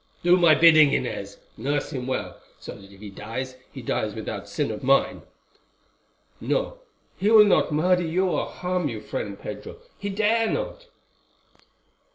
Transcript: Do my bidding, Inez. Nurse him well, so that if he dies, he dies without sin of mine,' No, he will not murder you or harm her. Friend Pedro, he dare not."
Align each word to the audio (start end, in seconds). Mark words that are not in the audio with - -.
Do 0.23 0.35
my 0.35 0.55
bidding, 0.55 0.93
Inez. 0.93 1.37
Nurse 1.57 1.93
him 1.93 2.07
well, 2.07 2.41
so 2.59 2.73
that 2.73 2.91
if 2.91 3.01
he 3.01 3.11
dies, 3.11 3.55
he 3.71 3.83
dies 3.83 4.15
without 4.15 4.49
sin 4.49 4.71
of 4.71 4.81
mine,' 4.83 5.21
No, 6.39 6.79
he 7.17 7.29
will 7.29 7.45
not 7.45 7.71
murder 7.71 8.01
you 8.07 8.25
or 8.27 8.47
harm 8.47 8.89
her. 8.89 8.99
Friend 8.99 9.39
Pedro, 9.39 9.77
he 9.99 10.09
dare 10.09 10.47
not." 10.49 10.87